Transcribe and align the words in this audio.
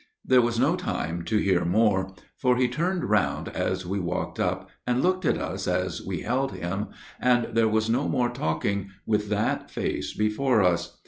There 0.25 0.41
was 0.41 0.59
no 0.59 0.75
time 0.75 1.21
to 1.25 1.37
hear 1.37 1.63
more, 1.63 2.15
for 2.35 2.55
he 2.57 2.67
turned 2.67 3.03
round 3.03 3.49
as 3.49 3.83
he 3.83 3.99
walked 3.99 4.39
up 4.39 4.67
and 4.87 5.03
looked 5.03 5.25
at 5.25 5.37
us 5.37 5.67
as 5.67 6.01
we 6.03 6.21
held 6.21 6.53
him, 6.53 6.87
MONSIGNOR 6.89 6.89
MAXWELL'S 6.89 7.19
TALE 7.21 7.29
27 7.29 7.45
and 7.47 7.55
there 7.57 7.67
was 7.71 7.87
no 7.91 8.07
more 8.07 8.29
talking, 8.31 8.89
with 9.05 9.29
that 9.29 9.69
face 9.69 10.13
before 10.15 10.63
us. 10.63 10.97